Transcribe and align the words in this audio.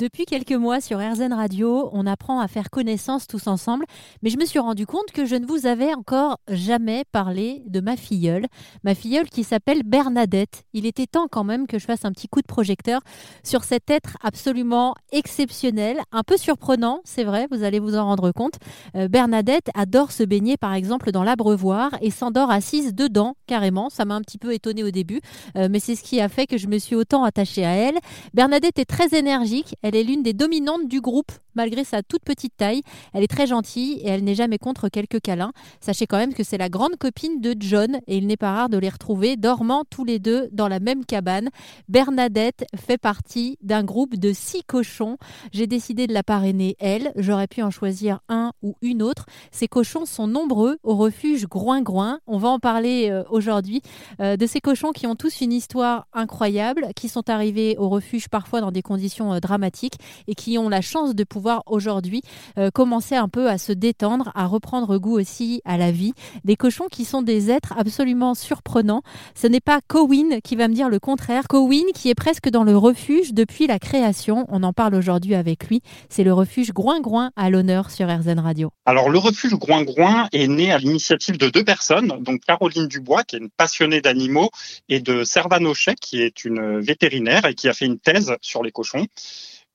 Depuis 0.00 0.24
quelques 0.24 0.52
mois 0.52 0.80
sur 0.80 0.98
RZN 0.98 1.34
Radio, 1.34 1.90
on 1.92 2.06
apprend 2.06 2.40
à 2.40 2.48
faire 2.48 2.70
connaissance 2.70 3.26
tous 3.26 3.48
ensemble, 3.48 3.84
mais 4.22 4.30
je 4.30 4.38
me 4.38 4.46
suis 4.46 4.58
rendu 4.58 4.86
compte 4.86 5.12
que 5.12 5.26
je 5.26 5.36
ne 5.36 5.44
vous 5.44 5.66
avais 5.66 5.92
encore 5.92 6.38
jamais 6.48 7.04
parlé 7.12 7.62
de 7.66 7.80
ma 7.80 7.98
filleule, 7.98 8.46
ma 8.82 8.94
filleule 8.94 9.28
qui 9.28 9.44
s'appelle 9.44 9.82
Bernadette. 9.84 10.62
Il 10.72 10.86
était 10.86 11.06
temps 11.06 11.26
quand 11.30 11.44
même 11.44 11.66
que 11.66 11.78
je 11.78 11.84
fasse 11.84 12.06
un 12.06 12.12
petit 12.12 12.28
coup 12.28 12.40
de 12.40 12.46
projecteur 12.46 13.02
sur 13.44 13.62
cet 13.62 13.90
être 13.90 14.16
absolument 14.22 14.94
exceptionnel, 15.12 15.98
un 16.12 16.22
peu 16.22 16.38
surprenant, 16.38 17.02
c'est 17.04 17.24
vrai, 17.24 17.46
vous 17.50 17.62
allez 17.62 17.78
vous 17.78 17.94
en 17.94 18.06
rendre 18.06 18.32
compte. 18.32 18.54
Euh, 18.96 19.06
Bernadette 19.06 19.68
adore 19.74 20.12
se 20.12 20.22
baigner 20.22 20.56
par 20.56 20.72
exemple 20.72 21.12
dans 21.12 21.24
l'abreuvoir 21.24 21.90
et 22.00 22.10
s'endort 22.10 22.50
assise 22.50 22.94
dedans 22.94 23.34
carrément. 23.46 23.90
Ça 23.90 24.06
m'a 24.06 24.14
un 24.14 24.22
petit 24.22 24.38
peu 24.38 24.54
étonnée 24.54 24.82
au 24.82 24.90
début, 24.90 25.20
euh, 25.58 25.68
mais 25.70 25.78
c'est 25.78 25.94
ce 25.94 26.02
qui 26.02 26.22
a 26.22 26.30
fait 26.30 26.46
que 26.46 26.56
je 26.56 26.68
me 26.68 26.78
suis 26.78 26.96
autant 26.96 27.22
attachée 27.22 27.66
à 27.66 27.72
elle. 27.72 27.98
Bernadette 28.32 28.78
est 28.78 28.86
très 28.86 29.14
énergique, 29.14 29.74
est 29.96 30.04
l'une 30.04 30.22
des 30.22 30.32
dominantes 30.32 30.88
du 30.88 31.00
groupe, 31.00 31.32
malgré 31.60 31.84
sa 31.84 32.02
toute 32.02 32.22
petite 32.24 32.56
taille. 32.56 32.80
Elle 33.12 33.22
est 33.22 33.26
très 33.26 33.46
gentille 33.46 34.00
et 34.02 34.08
elle 34.08 34.24
n'est 34.24 34.34
jamais 34.34 34.56
contre 34.56 34.88
quelques 34.88 35.20
câlins. 35.20 35.52
Sachez 35.82 36.06
quand 36.06 36.16
même 36.16 36.32
que 36.32 36.42
c'est 36.42 36.56
la 36.56 36.70
grande 36.70 36.96
copine 36.96 37.42
de 37.42 37.54
John 37.58 38.00
et 38.06 38.16
il 38.16 38.26
n'est 38.26 38.38
pas 38.38 38.52
rare 38.52 38.70
de 38.70 38.78
les 38.78 38.88
retrouver 38.88 39.36
dormant 39.36 39.84
tous 39.90 40.06
les 40.06 40.18
deux 40.18 40.48
dans 40.52 40.68
la 40.68 40.80
même 40.80 41.04
cabane. 41.04 41.50
Bernadette 41.86 42.64
fait 42.74 42.96
partie 42.96 43.58
d'un 43.60 43.84
groupe 43.84 44.16
de 44.16 44.32
six 44.32 44.64
cochons. 44.64 45.18
J'ai 45.52 45.66
décidé 45.66 46.06
de 46.06 46.14
la 46.14 46.22
parrainer, 46.22 46.76
elle. 46.78 47.12
J'aurais 47.16 47.46
pu 47.46 47.60
en 47.60 47.70
choisir 47.70 48.20
un 48.30 48.52
ou 48.62 48.74
une 48.80 49.02
autre. 49.02 49.26
Ces 49.50 49.68
cochons 49.68 50.06
sont 50.06 50.26
nombreux 50.26 50.78
au 50.82 50.96
refuge 50.96 51.46
Groin-Groin. 51.46 52.20
On 52.26 52.38
va 52.38 52.48
en 52.48 52.58
parler 52.58 53.10
euh, 53.10 53.22
aujourd'hui 53.28 53.82
euh, 54.20 54.38
de 54.38 54.46
ces 54.46 54.62
cochons 54.62 54.92
qui 54.92 55.06
ont 55.06 55.14
tous 55.14 55.42
une 55.42 55.52
histoire 55.52 56.06
incroyable, 56.14 56.88
qui 56.96 57.10
sont 57.10 57.28
arrivés 57.28 57.76
au 57.76 57.90
refuge 57.90 58.30
parfois 58.30 58.62
dans 58.62 58.72
des 58.72 58.80
conditions 58.80 59.34
euh, 59.34 59.40
dramatiques 59.40 59.98
et 60.26 60.34
qui 60.34 60.56
ont 60.56 60.70
la 60.70 60.80
chance 60.80 61.14
de 61.14 61.24
pouvoir 61.24 61.49
aujourd'hui 61.66 62.22
euh, 62.58 62.70
commencer 62.70 63.14
un 63.14 63.28
peu 63.28 63.48
à 63.48 63.58
se 63.58 63.72
détendre, 63.72 64.32
à 64.34 64.46
reprendre 64.46 64.98
goût 64.98 65.18
aussi 65.18 65.60
à 65.64 65.76
la 65.76 65.90
vie. 65.90 66.12
Des 66.44 66.56
cochons 66.56 66.86
qui 66.90 67.04
sont 67.04 67.22
des 67.22 67.50
êtres 67.50 67.74
absolument 67.76 68.34
surprenants. 68.34 69.02
Ce 69.34 69.46
n'est 69.46 69.60
pas 69.60 69.80
Cowin 69.86 70.40
qui 70.42 70.56
va 70.56 70.68
me 70.68 70.74
dire 70.74 70.88
le 70.88 70.98
contraire. 70.98 71.48
Cowin 71.48 71.92
qui 71.94 72.10
est 72.10 72.14
presque 72.14 72.48
dans 72.48 72.64
le 72.64 72.76
refuge 72.76 73.32
depuis 73.32 73.66
la 73.66 73.78
création. 73.78 74.46
On 74.48 74.62
en 74.62 74.72
parle 74.72 74.94
aujourd'hui 74.94 75.34
avec 75.34 75.68
lui. 75.68 75.82
C'est 76.08 76.24
le 76.24 76.32
refuge 76.32 76.72
Groin-Groin 76.72 77.30
à 77.36 77.50
l'honneur 77.50 77.90
sur 77.90 78.08
RZN 78.08 78.38
Radio. 78.38 78.70
Alors 78.86 79.10
le 79.10 79.18
refuge 79.18 79.54
Groin-Groin 79.54 80.28
est 80.32 80.48
né 80.48 80.72
à 80.72 80.78
l'initiative 80.78 81.38
de 81.38 81.48
deux 81.48 81.64
personnes, 81.64 82.08
donc 82.20 82.40
Caroline 82.46 82.88
Dubois 82.88 83.24
qui 83.24 83.36
est 83.36 83.38
une 83.38 83.50
passionnée 83.50 84.00
d'animaux 84.00 84.50
et 84.88 85.00
de 85.00 85.24
Servanochet 85.24 85.94
qui 86.00 86.22
est 86.22 86.44
une 86.44 86.80
vétérinaire 86.80 87.44
et 87.44 87.54
qui 87.54 87.68
a 87.68 87.72
fait 87.72 87.86
une 87.86 87.98
thèse 87.98 88.34
sur 88.40 88.62
les 88.62 88.72
cochons. 88.72 89.06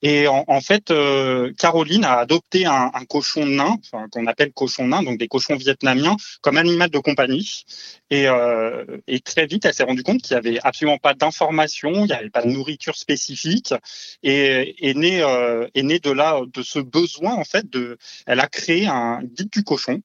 Et 0.07 0.27
en, 0.27 0.61
fait, 0.61 0.91
euh, 0.91 1.51
Caroline 1.57 2.05
a 2.05 2.19
adopté 2.19 2.67
un, 2.67 2.91
cochon 3.09 3.47
nain, 3.47 3.77
qu'on 4.11 4.27
appelle 4.27 4.53
cochon 4.53 4.89
nain, 4.89 5.01
donc 5.01 5.17
des 5.17 5.27
cochons 5.27 5.55
vietnamiens, 5.55 6.15
comme 6.41 6.57
animal 6.57 6.91
de 6.91 6.99
compagnie. 6.99 7.65
Et, 8.11 8.27
euh, 8.27 8.85
très 9.23 9.47
vite, 9.47 9.65
elle 9.65 9.73
s'est 9.73 9.83
rendue 9.83 10.03
compte 10.03 10.21
qu'il 10.21 10.35
n'y 10.35 10.47
avait 10.47 10.59
absolument 10.61 10.99
pas 10.99 11.15
d'informations, 11.15 11.91
il 11.91 12.05
n'y 12.05 12.11
avait 12.11 12.29
pas 12.29 12.43
de 12.43 12.51
nourriture 12.51 12.95
spécifique, 12.95 13.73
et 14.21 14.75
est 14.87 14.93
née 14.93 15.23
euh, 15.23 15.65
est 15.73 15.81
né 15.81 15.97
de 15.97 16.11
là, 16.11 16.39
de 16.53 16.61
ce 16.61 16.77
besoin 16.77 17.33
en 17.33 17.43
fait. 17.43 17.67
De, 17.67 17.97
elle 18.27 18.41
a 18.41 18.47
créé 18.47 18.85
un 18.85 19.23
guide 19.23 19.49
du 19.49 19.63
cochon 19.63 20.03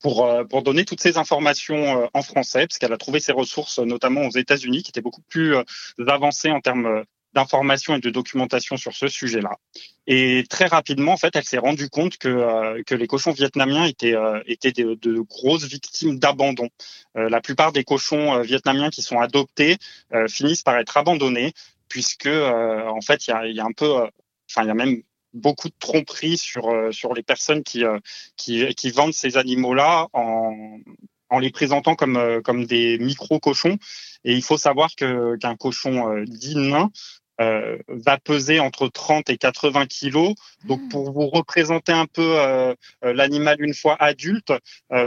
pour, 0.00 0.28
pour 0.50 0.62
donner 0.64 0.84
toutes 0.84 1.00
ces 1.00 1.16
informations 1.16 2.10
en 2.12 2.22
français, 2.22 2.66
parce 2.66 2.78
qu'elle 2.78 2.92
a 2.92 2.98
trouvé 2.98 3.20
ses 3.20 3.30
ressources 3.30 3.78
notamment 3.78 4.22
aux 4.22 4.36
États-Unis, 4.36 4.82
qui 4.82 4.90
étaient 4.90 5.00
beaucoup 5.00 5.22
plus 5.28 5.54
avancées 6.08 6.50
en 6.50 6.60
termes 6.60 7.04
d'informations 7.34 7.96
et 7.96 8.00
de 8.00 8.10
documentation 8.10 8.76
sur 8.76 8.94
ce 8.94 9.08
sujet-là. 9.08 9.56
Et 10.06 10.44
très 10.48 10.66
rapidement, 10.66 11.12
en 11.12 11.16
fait, 11.16 11.34
elle 11.36 11.44
s'est 11.44 11.58
rendue 11.58 11.88
compte 11.88 12.18
que, 12.18 12.28
euh, 12.28 12.82
que 12.84 12.94
les 12.94 13.06
cochons 13.06 13.32
vietnamiens 13.32 13.84
étaient, 13.84 14.14
euh, 14.14 14.40
étaient 14.46 14.72
de, 14.72 15.20
grosses 15.20 15.64
victimes 15.64 16.18
d'abandon. 16.18 16.68
Euh, 17.16 17.28
la 17.28 17.40
plupart 17.40 17.72
des 17.72 17.84
cochons 17.84 18.40
vietnamiens 18.40 18.90
qui 18.90 19.02
sont 19.02 19.20
adoptés 19.20 19.76
finissent 20.28 20.62
par 20.62 20.76
être 20.78 20.96
abandonnés, 20.96 21.52
puisque 21.88 22.26
en 22.28 23.00
fait, 23.00 23.26
il 23.26 23.30
y 23.30 23.34
a, 23.34 23.46
y 23.46 23.60
a, 23.60 23.64
un 23.64 23.72
peu, 23.72 23.86
enfin, 24.50 24.62
il 24.62 24.66
y 24.66 24.70
a 24.70 24.74
même 24.74 25.02
beaucoup 25.34 25.68
de 25.68 25.74
tromperies 25.78 26.36
sur 26.36 26.70
sur 26.92 27.14
les 27.14 27.22
personnes 27.22 27.62
qui 27.62 27.84
qui, 28.36 28.66
qui 28.74 28.90
vendent 28.90 29.14
ces 29.14 29.38
animaux-là 29.38 30.08
en 30.12 30.78
en 31.30 31.38
les 31.38 31.50
présentant 31.50 31.94
comme 31.94 32.42
comme 32.44 32.66
des 32.66 32.98
micro 32.98 33.40
cochons 33.40 33.78
et 34.24 34.34
il 34.34 34.42
faut 34.42 34.58
savoir 34.58 34.94
que 34.94 35.36
qu'un 35.38 35.56
cochon 35.56 36.22
dit 36.26 36.56
nain 36.56 36.90
euh, 37.40 37.78
va 37.88 38.18
peser 38.18 38.60
entre 38.60 38.88
30 38.88 39.30
et 39.30 39.38
80 39.38 39.86
kilos. 39.86 40.34
Donc, 40.64 40.80
hmm. 40.80 40.88
pour 40.88 41.12
vous 41.12 41.28
représenter 41.28 41.92
un 41.92 42.06
peu 42.06 42.38
euh, 42.38 42.74
euh, 43.04 43.12
l'animal 43.14 43.56
une 43.60 43.74
fois 43.74 43.96
adulte, 43.98 44.52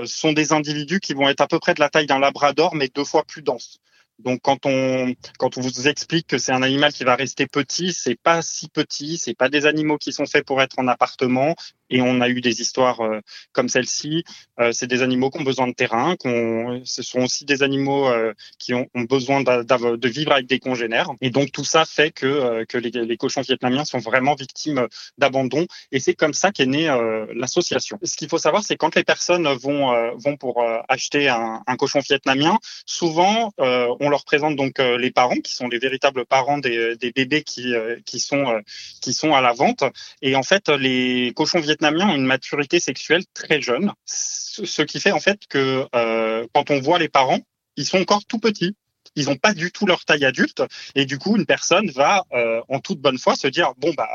sont 0.06 0.34
des 0.34 0.52
individus 0.52 1.00
qui 1.00 1.14
vont 1.14 1.30
être 1.30 1.42
à 1.42 1.48
peu 1.48 1.60
près 1.60 1.74
de 1.74 1.80
la 1.80 1.90
taille 1.90 2.08
d'un 2.08 2.20
labrador, 2.20 2.76
mais 2.76 2.88
deux 2.88 3.04
fois 3.04 3.24
plus 3.24 3.42
denses. 3.42 3.80
Donc 4.20 4.40
quand 4.42 4.66
on 4.66 5.14
quand 5.38 5.58
on 5.58 5.62
vous 5.62 5.88
explique 5.88 6.28
que 6.28 6.38
c'est 6.38 6.54
un 6.54 6.64
animal 6.64 6.94
qui 6.94 7.04
va 7.04 7.16
rester 7.16 7.48
petit, 7.48 7.92
c'est 7.92 8.16
pas 8.16 8.42
si 8.42 8.70
petit, 8.70 9.18
c'est 9.18 9.34
pas 9.34 9.50
des 9.50 9.66
animaux 9.66 9.98
qui 9.98 10.14
sont 10.14 10.26
faits 10.26 10.46
pour 10.46 10.62
être 10.62 10.80
en 10.80 10.88
appartement, 10.88 11.56
et 11.90 12.02
on 12.02 12.22
a 12.22 12.30
eu 12.30 12.42
des 12.42 12.62
histoires 12.62 13.02
euh, 13.02 13.20
comme 13.52 13.70
celle-ci. 13.70 14.24
Euh, 14.60 14.72
c'est 14.72 14.88
des 14.88 15.02
animaux 15.02 15.30
qui 15.30 15.40
ont 15.40 15.44
besoin 15.44 15.68
de 15.68 15.74
terrain, 15.74 16.16
qu'on, 16.16 16.82
ce 16.86 17.04
sont 17.04 17.20
aussi 17.20 17.46
des 17.46 17.64
animaux 17.64 18.08
euh, 18.08 18.34
qui 18.60 18.74
ont, 18.74 18.88
ont 18.96 19.04
besoin 19.04 19.42
de 19.42 20.08
vivre 20.08 20.32
avec 20.32 20.48
des 20.48 20.60
congénères. 20.60 21.10
Et 21.22 21.30
donc 21.30 21.52
tout 21.52 21.64
ça 21.64 21.86
fait 21.86 22.12
que, 22.12 22.64
que 22.66 22.78
les, 22.78 22.90
les, 22.90 23.18
cochons 23.18 23.42
vietnamiens 23.42 23.86
sont 23.86 24.00
vraiment 24.00 24.36
victimes 24.36 24.88
d'abandon. 25.18 25.66
Et 25.92 26.00
c'est 26.00 26.14
comme 26.14 26.34
ça 26.34 26.52
qu'est 26.52 26.66
née 26.66 26.88
l'association. 27.34 27.98
Ce 28.04 28.16
qu'il 28.16 28.30
faut 28.30 28.38
savoir, 28.38 28.64
c'est 28.64 28.76
quand 28.76 28.96
les 28.96 29.04
personnes 29.04 29.48
vont, 29.48 29.94
vont 30.18 30.38
pour 30.38 30.64
acheter 30.90 31.30
un, 31.30 31.62
un, 31.66 31.76
cochon 31.76 32.00
vietnamien, 32.00 32.58
souvent 32.86 33.52
on 33.58 34.10
leur 34.10 34.26
présente 34.26 34.56
donc 34.56 34.80
les 34.80 35.12
parents, 35.12 35.36
qui 35.36 35.54
sont 35.54 35.68
les 35.68 35.80
véritables 35.80 36.26
parents 36.26 36.58
des, 36.58 36.96
des 36.98 37.12
bébés 37.12 37.44
qui, 37.44 37.74
qui, 38.06 38.20
sont, 38.20 38.62
qui 39.02 39.14
sont 39.14 39.34
à 39.34 39.42
la 39.42 39.54
vente. 39.54 39.84
Et 40.22 40.36
en 40.36 40.44
fait, 40.44 40.70
les 40.70 41.34
cochons 41.36 41.60
vietnamiens 41.60 41.75
Vietnamiens 41.76 42.10
ont 42.10 42.16
une 42.16 42.26
maturité 42.26 42.80
sexuelle 42.80 43.24
très 43.34 43.62
jeune, 43.62 43.92
ce 44.06 44.82
qui 44.82 45.02
fait 45.02 45.12
en 45.12 45.20
fait 45.20 45.40
que 45.50 45.86
euh, 45.94 46.48
quand 46.54 46.72
on 46.72 46.80
voit 46.80 47.00
les 47.00 47.10
parents, 47.10 47.42
ils 47.76 47.86
sont 47.86 48.00
encore 48.00 48.24
tout 48.26 48.40
petits. 48.40 48.78
Ils 49.18 49.26
n'ont 49.26 49.36
pas 49.36 49.54
du 49.54 49.72
tout 49.72 49.86
leur 49.86 50.04
taille 50.06 50.26
adulte. 50.26 50.64
Et 50.96 51.06
du 51.06 51.18
coup 51.18 51.36
une 51.36 51.46
personne 51.46 51.90
va 51.92 52.24
euh, 52.34 52.62
en 52.70 52.80
toute 52.80 53.00
bonne 53.00 53.18
foi 53.18 53.36
se 53.36 53.48
dire 53.48 53.74
bon 53.78 53.94
bah 53.94 54.10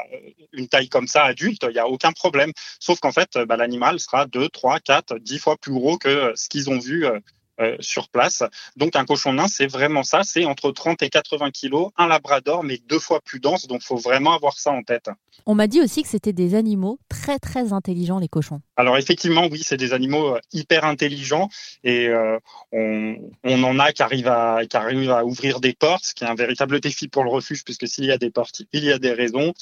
une 0.53 0.69
taille 0.69 0.89
comme 0.89 1.07
ça 1.07 1.25
adulte 1.25 1.65
il 1.69 1.73
n'y 1.73 1.79
a 1.79 1.87
aucun 1.87 2.13
problème. 2.13 2.53
Sauf 2.81 2.99
qu'en 2.99 3.13
fait 3.13 3.37
bah, 3.47 3.57
l'animal 3.57 4.01
sera 4.01 4.25
2, 4.27 4.49
3, 4.49 4.81
4, 4.81 5.19
10 5.19 5.39
fois 5.39 5.57
plus 5.59 5.73
gros 5.73 5.99
que 5.99 6.33
ce 6.35 6.49
qu'ils 6.49 6.71
ont 6.71 6.79
vu 6.79 7.07
euh, 7.61 7.77
sur 7.81 8.09
place. 8.09 8.43
Donc 8.77 8.97
un 8.97 9.05
cochon 9.05 9.35
nain, 9.35 9.47
c'est 9.47 9.67
vraiment 9.67 10.03
ça, 10.03 10.23
c'est 10.23 10.45
entre 10.45 10.71
30 10.71 11.03
et 11.03 11.11
80 11.11 11.51
kilos, 11.51 11.91
un 11.97 12.07
labrador, 12.07 12.65
mais 12.65 12.79
deux 12.89 12.99
fois 12.99 13.21
plus 13.21 13.39
dense, 13.39 13.67
donc 13.67 13.83
faut 13.83 13.97
vraiment 13.97 14.33
avoir 14.33 14.59
ça 14.59 14.71
en 14.71 14.83
tête. 14.83 15.11
On 15.47 15.55
m'a 15.55 15.67
dit 15.67 15.81
aussi 15.81 16.03
que 16.03 16.09
c'était 16.09 16.33
des 16.33 16.55
animaux 16.55 16.99
très 17.09 17.39
très 17.39 17.73
intelligents, 17.73 18.19
les 18.19 18.29
cochons. 18.29 18.61
Alors 18.77 18.97
effectivement, 18.97 19.47
oui, 19.51 19.63
c'est 19.65 19.77
des 19.77 19.93
animaux 19.93 20.37
euh, 20.37 20.41
hyper 20.53 20.85
intelligents 20.85 21.49
et 21.85 22.09
euh, 22.09 22.39
on, 22.73 23.17
en 23.45 23.79
a 23.79 23.93
qui 23.93 24.03
arrivent, 24.03 24.29
à, 24.29 24.61
qui 24.69 24.77
arrivent 24.77 25.11
à 25.11 25.25
ouvrir 25.25 25.61
des 25.61 25.75
portes, 25.75 26.05
ce 26.05 26.15
qui 26.15 26.25
est 26.25 26.29
un 26.29 26.35
véritable 26.35 26.81
défi 26.81 27.09
pour 27.09 27.25
le 27.25 27.31
refuge, 27.31 27.65
puisque 27.65 27.87
s'il 27.87 28.07
y 28.07 28.13
a 28.13 28.19
des 28.19 28.31
portes, 28.31 28.63
il 28.73 28.85
y 28.85 28.93
a 28.93 28.99
des 28.99 29.13
raisons. 29.13 29.53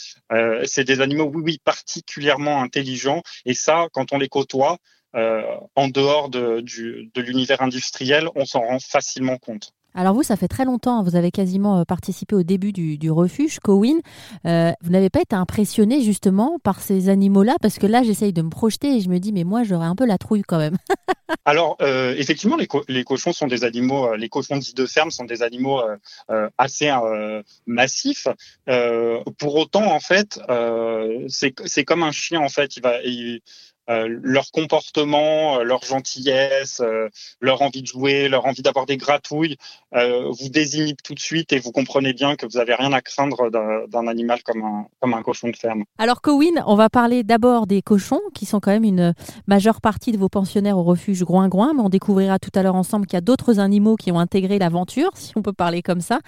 c'est 0.64 0.84
des 0.84 1.00
animaux, 1.00 1.30
oui, 1.34 1.42
oui, 1.44 1.60
particulièrement 1.64 2.62
intelligents 2.62 3.22
et 3.44 3.54
ça, 3.54 3.88
quand 3.92 4.12
on 4.12 4.18
les 4.18 4.28
côtoie, 4.28 4.78
en 5.14 5.88
dehors 5.88 6.28
de, 6.28 6.60
de 6.60 7.20
l'univers 7.20 7.62
industriel, 7.62 8.28
on 8.34 8.44
s'en 8.44 8.60
rend 8.60 8.78
facilement 8.78 9.38
compte. 9.38 9.72
Alors 9.94 10.14
vous, 10.14 10.22
ça 10.22 10.36
fait 10.36 10.48
très 10.48 10.64
longtemps, 10.64 11.02
vous 11.02 11.16
avez 11.16 11.30
quasiment 11.32 11.80
euh, 11.80 11.84
participé 11.84 12.36
au 12.36 12.44
début 12.44 12.72
du, 12.72 13.10
refuge, 13.10 13.58
Cowin. 13.58 13.98
Euh, 14.46 14.70
vous 14.82 14.90
n'avez 14.90 15.10
pas 15.10 15.20
été 15.20 15.34
impressionné 15.34 16.02
justement 16.02 16.58
par 16.62 16.80
ces 16.80 17.08
animaux-là? 17.08 17.56
Parce 17.60 17.78
que 17.78 17.86
là, 17.86 18.02
j'essaye 18.02 18.32
de 18.32 18.42
me 18.42 18.50
projeter 18.50 18.96
et 18.96 19.00
je 19.00 19.08
me 19.08 19.18
dis, 19.18 19.32
mais 19.32 19.44
moi, 19.44 19.64
j'aurais 19.64 19.86
un 19.86 19.96
peu 19.96 20.06
la 20.06 20.18
trouille 20.18 20.42
quand 20.46 20.58
même. 20.58 20.76
Alors, 21.44 21.76
effectivement, 21.80 22.56
les, 22.56 23.04
cochons 23.04 23.32
sont 23.32 23.46
des 23.48 23.64
animaux, 23.64 24.14
les 24.14 24.28
cochons 24.28 24.56
dits 24.56 24.72
de 24.72 24.86
ferme 24.86 25.10
sont 25.10 25.24
des 25.24 25.42
animaux 25.42 25.82
assez 26.56 26.90
massifs. 27.66 28.28
pour 29.38 29.56
autant, 29.56 29.92
en 29.92 30.00
fait, 30.00 30.40
c'est 31.28 31.84
comme 31.84 32.02
un 32.02 32.12
chien, 32.12 32.40
en 32.40 32.48
fait. 32.48 32.76
Il 32.76 32.82
va, 32.82 33.02
leur 33.88 34.50
comportement, 34.50 35.62
leur 35.62 35.82
gentillesse, 35.84 36.82
leur 37.40 37.62
envie 37.62 37.82
de 37.82 37.86
jouer, 37.86 38.28
leur 38.28 38.46
envie 38.46 38.62
d'avoir 38.62 38.86
des 38.86 38.96
gratouilles, 38.96 39.56
vous 39.92 40.48
désinhibe 40.48 40.98
tout 41.02 41.14
de 41.14 41.20
suite 41.20 41.52
et 41.52 41.58
vous 41.58 41.72
comprenez 41.72 42.12
bien 42.12 42.36
que 42.36 42.46
vous 42.46 42.58
avez 42.58 42.74
rien 42.74 42.92
à 42.92 43.00
craindre 43.00 43.50
d'un 43.50 44.06
animal 44.06 44.42
comme 44.42 44.62
un, 44.62 44.86
comme 45.00 45.14
un 45.14 45.22
cochon 45.22 45.48
de 45.48 45.56
ferme. 45.56 45.84
Alors 45.98 46.20
Cowen, 46.20 46.62
on 46.66 46.74
va 46.74 46.88
parler 46.90 47.22
d'abord 47.24 47.66
des 47.66 47.82
cochons 47.82 48.20
qui 48.34 48.46
sont 48.46 48.60
quand 48.60 48.70
même 48.70 48.84
une 48.84 49.14
majeure 49.46 49.80
partie 49.80 50.12
de 50.12 50.18
vos 50.18 50.28
pensionnaires 50.28 50.78
au 50.78 50.84
refuge 50.84 51.22
Groin-Groin, 51.22 51.72
mais 51.74 51.82
on 51.82 51.88
découvrira 51.88 52.38
tout 52.38 52.50
à 52.54 52.62
l'heure 52.62 52.74
ensemble 52.74 53.06
qu'il 53.06 53.16
y 53.16 53.18
a 53.18 53.22
d'autres 53.22 53.58
animaux 53.58 53.96
qui 53.96 54.12
ont 54.12 54.20
intégré 54.20 54.58
l'aventure, 54.58 55.10
si 55.14 55.32
on 55.36 55.42
peut 55.42 55.52
parler 55.52 55.82
comme 55.82 56.00
ça. 56.00 56.20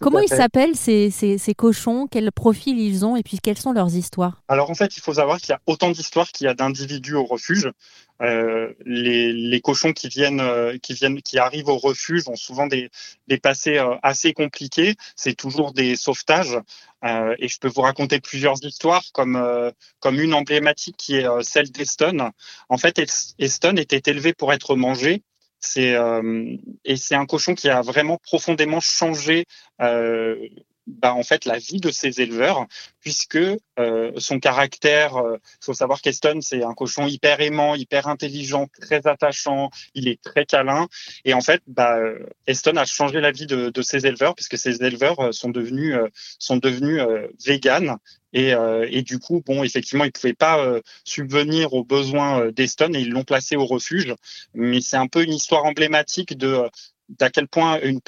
comment 0.00 0.20
ils 0.20 0.28
s'appellent 0.28 0.76
ces, 0.76 1.10
ces, 1.10 1.38
ces 1.38 1.54
cochons? 1.54 2.06
Quel 2.10 2.32
profil 2.32 2.78
ils 2.78 3.04
ont? 3.04 3.16
Et 3.16 3.22
puis 3.22 3.38
quelles 3.42 3.58
sont 3.58 3.72
leurs 3.72 3.94
histoires? 3.94 4.42
Alors 4.48 4.70
en 4.70 4.74
fait, 4.74 4.96
il 4.96 5.00
faut 5.00 5.14
savoir 5.14 5.38
qu'il 5.38 5.50
y 5.50 5.52
a 5.52 5.60
autant 5.66 5.90
d'histoires 5.90 6.28
qu'il 6.28 6.46
y 6.46 6.48
a 6.48 6.54
d'individus 6.54 6.85
au 7.14 7.24
refuge. 7.24 7.70
Euh, 8.22 8.72
les, 8.84 9.60
cochons 9.60 9.92
qui 9.92 10.08
viennent, 10.08 10.40
euh, 10.40 10.78
qui 10.78 10.94
viennent, 10.94 11.20
qui 11.20 11.38
arrivent 11.38 11.68
au 11.68 11.76
refuge 11.76 12.28
ont 12.28 12.36
souvent 12.36 12.66
des, 12.66 12.90
passés 13.42 13.78
euh, 13.78 13.96
assez 14.02 14.32
compliqués. 14.32 14.94
C'est 15.16 15.34
toujours 15.34 15.72
des 15.72 15.96
sauvetages. 15.96 16.58
Et 17.38 17.46
je 17.46 17.60
peux 17.60 17.68
vous 17.68 17.82
raconter 17.82 18.18
plusieurs 18.20 18.56
histoires, 18.64 19.04
comme 19.12 19.40
comme 20.00 20.18
une 20.18 20.34
emblématique 20.34 20.96
qui 20.96 21.14
est 21.14 21.26
celle 21.42 21.70
d'Eston. 21.70 22.32
En 22.68 22.78
fait, 22.78 23.00
Eston 23.38 23.76
était 23.76 24.10
élevé 24.10 24.32
pour 24.32 24.52
être 24.52 24.74
mangé. 24.74 25.22
C'est 25.60 25.94
et 26.84 26.96
c'est 26.96 27.14
un 27.14 27.26
cochon 27.26 27.54
qui 27.54 27.68
a 27.68 27.80
vraiment 27.80 28.18
profondément 28.18 28.80
changé 28.80 29.44
bah, 30.86 31.14
en 31.14 31.22
fait 31.22 31.44
la 31.44 31.58
vie 31.58 31.80
de 31.80 31.90
ces 31.90 32.20
éleveurs, 32.20 32.66
puisque 33.00 33.38
euh, 33.78 34.12
son 34.16 34.38
caractère, 34.38 35.12
il 35.14 35.34
euh, 35.34 35.38
faut 35.60 35.74
savoir 35.74 36.00
qu'Eston 36.00 36.38
c'est 36.40 36.62
un 36.62 36.74
cochon 36.74 37.06
hyper 37.06 37.40
aimant, 37.40 37.74
hyper 37.74 38.06
intelligent, 38.06 38.66
très 38.80 39.06
attachant, 39.06 39.70
il 39.94 40.08
est 40.08 40.22
très 40.22 40.46
câlin, 40.46 40.88
et 41.24 41.34
en 41.34 41.40
fait, 41.40 41.62
bah, 41.66 41.98
Eston 42.46 42.76
a 42.76 42.84
changé 42.84 43.20
la 43.20 43.32
vie 43.32 43.46
de, 43.46 43.70
de 43.70 43.82
ces 43.82 44.06
éleveurs, 44.06 44.34
puisque 44.34 44.58
ces 44.58 44.82
éleveurs 44.82 45.20
euh, 45.20 45.32
sont 45.32 45.50
devenus 45.50 45.96
sont 46.38 46.56
devenus 46.56 47.02
véganes 47.44 47.96
et, 48.32 48.52
et, 48.88 49.02
du 49.02 49.18
coup, 49.18 49.42
bon, 49.44 49.62
effectivement, 49.62 50.04
ils 50.04 50.12
pouvaient 50.12 50.34
pas 50.34 50.80
subvenir 51.04 51.72
aux 51.72 51.84
besoins 51.84 52.50
d'Eston 52.50 52.92
et 52.94 53.00
ils 53.00 53.10
l'ont 53.10 53.24
placé 53.24 53.56
au 53.56 53.64
refuge. 53.64 54.14
Mais 54.54 54.80
c'est 54.80 54.96
un 54.96 55.06
peu 55.06 55.22
une 55.22 55.32
histoire 55.32 55.64
emblématique 55.64 56.36
de 56.36 56.68
d'à 57.08 57.30
quel 57.30 57.48
point 57.48 57.80
une, 57.82 58.00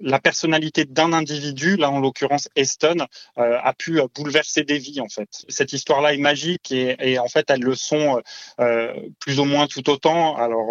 la 0.00 0.18
personnalité 0.18 0.84
d'un 0.84 1.12
individu, 1.12 1.76
là 1.76 1.90
en 1.90 2.00
l'occurrence 2.00 2.48
Eston, 2.56 3.06
euh, 3.38 3.58
a 3.62 3.72
pu 3.74 4.00
euh, 4.00 4.06
bouleverser 4.14 4.64
des 4.64 4.78
vies 4.78 5.00
en 5.00 5.08
fait. 5.08 5.28
Cette 5.48 5.72
histoire-là 5.72 6.14
est 6.14 6.18
magique 6.18 6.72
et, 6.72 7.18
en 7.18 7.28
fait 7.28 7.48
elles 7.50 7.62
le 7.62 7.74
sont 7.74 8.20
euh, 8.60 8.92
plus 9.20 9.38
ou 9.38 9.44
moins 9.44 9.66
tout 9.66 9.88
autant. 9.88 10.36
Alors 10.36 10.66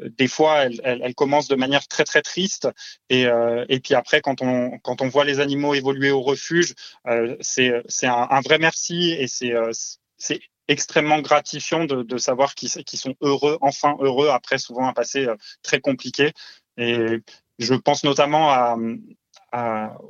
des 0.00 0.28
fois 0.28 0.64
elles, 0.64 0.80
elles, 0.84 1.14
commencent 1.14 1.48
de 1.48 1.54
manière 1.54 1.86
très 1.86 2.04
très 2.04 2.22
triste 2.22 2.68
et, 3.10 3.26
et 3.68 3.80
puis 3.80 3.94
après 3.94 4.20
quand 4.20 4.42
on 4.42 4.78
quand 4.78 5.02
on 5.02 5.08
voit 5.08 5.24
les 5.24 5.40
animaux 5.40 5.74
évoluer 5.74 6.10
au 6.10 6.22
refuge, 6.22 6.74
c'est 7.40 7.72
c'est 7.88 8.06
un, 8.06 8.26
un, 8.30 8.40
vrai 8.40 8.58
merci 8.58 9.12
et 9.12 9.28
c'est 9.28 9.52
c'est 10.16 10.40
extrêmement 10.68 11.20
gratifiant 11.20 11.84
de, 11.84 12.02
de 12.02 12.16
savoir 12.16 12.54
qu'ils 12.54 12.70
sont 12.70 13.14
heureux, 13.20 13.58
enfin 13.60 13.96
heureux 14.00 14.28
après 14.28 14.58
souvent 14.58 14.88
un 14.88 14.92
passé 14.94 15.26
très 15.62 15.80
compliqué. 15.80 16.32
Et 16.76 17.20
je 17.58 17.74
pense 17.74 18.04
notamment 18.04 18.50
à, 18.50 18.76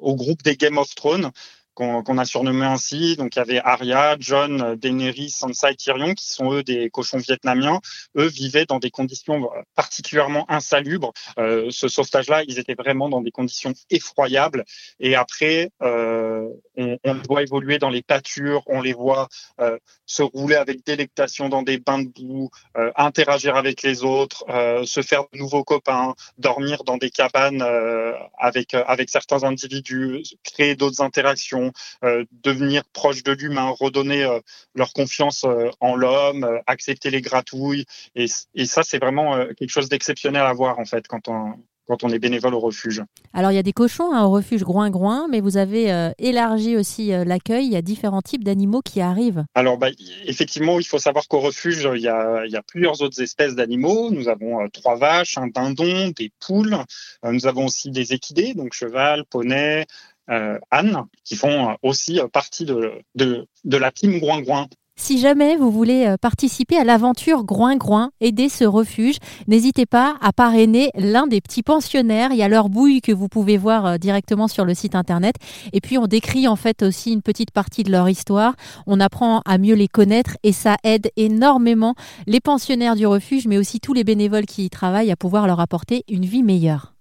au 0.00 0.16
groupe 0.16 0.42
des 0.42 0.56
Game 0.56 0.78
of 0.78 0.94
Thrones 0.94 1.30
qu'on 1.74 2.18
a 2.18 2.24
surnommé 2.24 2.64
ainsi. 2.66 3.16
Donc 3.16 3.36
il 3.36 3.38
y 3.38 3.42
avait 3.42 3.60
Arya, 3.60 4.16
John, 4.18 4.76
Daenerys, 4.76 5.30
Sansa 5.30 5.72
et 5.72 5.76
Tyrion, 5.76 6.14
qui 6.14 6.28
sont 6.28 6.52
eux 6.52 6.62
des 6.62 6.90
cochons 6.90 7.18
vietnamiens. 7.18 7.80
Eux 8.16 8.26
vivaient 8.26 8.66
dans 8.66 8.78
des 8.78 8.90
conditions 8.90 9.50
particulièrement 9.74 10.50
insalubres. 10.50 11.12
Euh, 11.38 11.68
ce 11.70 11.88
sauvetage-là, 11.88 12.42
ils 12.46 12.58
étaient 12.58 12.74
vraiment 12.74 13.08
dans 13.08 13.20
des 13.20 13.30
conditions 13.30 13.72
effroyables. 13.90 14.64
Et 15.00 15.14
après, 15.14 15.70
euh, 15.82 16.48
on, 16.76 16.98
on, 17.04 17.14
voit 17.28 17.42
évoluer 17.42 17.78
dans 17.78 17.90
les 17.90 18.02
pâtures, 18.02 18.62
on 18.66 18.80
les 18.80 18.92
voit 18.92 19.28
euh, 19.60 19.78
se 20.06 20.22
rouler 20.22 20.56
avec 20.56 20.84
délectation 20.84 21.48
dans 21.48 21.62
des 21.62 21.78
bains 21.78 22.02
de 22.02 22.08
boue, 22.08 22.50
euh, 22.76 22.90
interagir 22.96 23.56
avec 23.56 23.82
les 23.82 24.04
autres, 24.04 24.44
euh, 24.48 24.84
se 24.84 25.02
faire 25.02 25.24
de 25.32 25.38
nouveaux 25.38 25.64
copains, 25.64 26.14
dormir 26.38 26.84
dans 26.84 26.96
des 26.96 27.10
cabanes 27.10 27.62
euh, 27.62 28.12
avec 28.38 28.74
avec 28.74 29.10
certains 29.10 29.44
individus, 29.44 30.22
créer 30.42 30.76
d'autres 30.76 31.00
interactions 31.00 31.63
euh, 32.04 32.24
devenir 32.42 32.84
proche 32.92 33.22
de 33.22 33.32
l'humain, 33.32 33.74
redonner 33.78 34.24
euh, 34.24 34.40
leur 34.74 34.92
confiance 34.92 35.44
euh, 35.44 35.70
en 35.80 35.96
l'homme, 35.96 36.60
accepter 36.66 37.10
les 37.10 37.20
gratouilles. 37.20 37.84
Et, 38.14 38.26
et 38.54 38.66
ça, 38.66 38.82
c'est 38.82 38.98
vraiment 38.98 39.36
quelque 39.56 39.70
chose 39.70 39.88
d'exceptionnel 39.88 40.42
à 40.42 40.52
voir 40.52 40.78
en 40.78 40.84
fait 40.84 41.06
quand 41.08 41.28
on, 41.28 41.54
quand 41.86 42.02
on 42.02 42.08
est 42.08 42.18
bénévole 42.18 42.54
au 42.54 42.60
refuge. 42.60 43.02
Alors 43.34 43.50
il 43.50 43.56
y 43.56 43.58
a 43.58 43.62
des 43.62 43.72
cochons 43.72 44.12
hein, 44.12 44.24
au 44.24 44.30
refuge 44.30 44.62
Groin-Groin, 44.62 45.28
mais 45.30 45.40
vous 45.40 45.58
avez 45.58 46.12
élargi 46.18 46.76
aussi 46.76 47.08
l'accueil. 47.08 47.66
Il 47.66 47.72
y 47.72 47.76
a 47.76 47.82
différents 47.82 48.22
types 48.22 48.42
d'animaux 48.42 48.80
qui 48.80 49.00
arrivent. 49.00 49.44
Alors 49.54 49.76
bah, 49.76 49.88
effectivement, 50.26 50.80
il 50.80 50.86
faut 50.86 50.98
savoir 50.98 51.28
qu'au 51.28 51.40
refuge, 51.40 51.88
il 51.94 52.00
y, 52.00 52.08
a, 52.08 52.46
il 52.46 52.52
y, 52.52 52.56
a, 52.56 52.62
plusieurs 52.62 53.02
autres 53.02 53.20
espèces 53.20 53.54
d'animaux. 53.54 54.10
Nous 54.10 54.28
avons 54.28 54.66
trois 54.70 54.96
vaches, 54.96 55.36
un 55.36 55.48
dindon, 55.48 56.10
des 56.16 56.32
poules. 56.40 56.76
nous 57.22 57.46
avons 57.46 57.66
aussi 57.66 57.90
des 57.90 58.14
équidés, 58.14 58.54
donc 58.54 58.72
cheval, 58.72 59.24
poney, 59.26 59.84
Anne, 60.28 61.04
qui 61.24 61.36
font 61.36 61.70
euh, 61.70 61.74
aussi 61.82 62.18
euh, 62.18 62.28
partie 62.28 62.64
de, 62.64 62.92
de, 63.14 63.46
de 63.64 63.76
la 63.76 63.90
team 63.92 64.18
Groin-Groin. 64.18 64.68
Si 64.96 65.18
jamais 65.18 65.56
vous 65.56 65.72
voulez 65.72 66.14
participer 66.20 66.76
à 66.76 66.84
l'aventure 66.84 67.42
Groin-Groin, 67.42 68.12
aider 68.20 68.48
ce 68.48 68.62
refuge, 68.62 69.16
n'hésitez 69.48 69.86
pas 69.86 70.16
à 70.20 70.32
parrainer 70.32 70.90
l'un 70.94 71.26
des 71.26 71.40
petits 71.40 71.64
pensionnaires. 71.64 72.30
Il 72.30 72.36
y 72.36 72.44
a 72.44 72.48
leur 72.48 72.68
bouille 72.68 73.00
que 73.00 73.10
vous 73.10 73.26
pouvez 73.26 73.56
voir 73.56 73.98
directement 73.98 74.46
sur 74.46 74.64
le 74.64 74.72
site 74.72 74.94
internet. 74.94 75.34
Et 75.72 75.80
puis 75.80 75.98
on 75.98 76.06
décrit 76.06 76.46
en 76.46 76.54
fait 76.54 76.84
aussi 76.84 77.12
une 77.12 77.22
petite 77.22 77.50
partie 77.50 77.82
de 77.82 77.90
leur 77.90 78.08
histoire. 78.08 78.54
On 78.86 79.00
apprend 79.00 79.42
à 79.44 79.58
mieux 79.58 79.74
les 79.74 79.88
connaître 79.88 80.36
et 80.44 80.52
ça 80.52 80.76
aide 80.84 81.10
énormément 81.16 81.96
les 82.28 82.38
pensionnaires 82.38 82.94
du 82.94 83.08
refuge, 83.08 83.48
mais 83.48 83.58
aussi 83.58 83.80
tous 83.80 83.94
les 83.94 84.04
bénévoles 84.04 84.46
qui 84.46 84.64
y 84.64 84.70
travaillent 84.70 85.10
à 85.10 85.16
pouvoir 85.16 85.48
leur 85.48 85.58
apporter 85.58 86.04
une 86.08 86.24
vie 86.24 86.44
meilleure. 86.44 86.94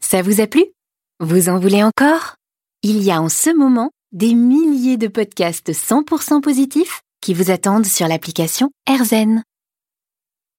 Ça 0.00 0.22
vous 0.22 0.40
a 0.40 0.46
plu? 0.46 0.64
Vous 1.20 1.48
en 1.48 1.60
voulez 1.60 1.84
encore? 1.84 2.34
Il 2.82 3.00
y 3.02 3.12
a 3.12 3.22
en 3.22 3.28
ce 3.28 3.54
moment 3.54 3.90
des 4.10 4.34
milliers 4.34 4.96
de 4.96 5.06
podcasts 5.06 5.70
100% 5.70 6.40
positifs 6.40 7.02
qui 7.20 7.34
vous 7.34 7.52
attendent 7.52 7.86
sur 7.86 8.08
l'application 8.08 8.70
AirZen. 8.88 9.42